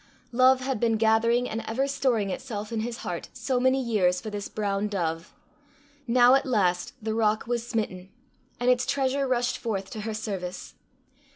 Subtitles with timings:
[0.31, 4.31] Love had been gathering and ever storing itself in his heart so many years for
[4.31, 5.31] this brown dove!
[6.07, 8.09] now at last the rock was smitten,
[8.59, 10.73] and its treasure rushed forth to her service.